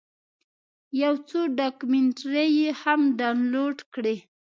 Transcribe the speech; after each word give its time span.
یو 1.01 1.13
څو 1.29 1.39
ډاکمنټرۍ 1.59 2.53
هم 2.81 3.01
ډاونلوډ 3.19 3.77
کړې. 3.93 4.15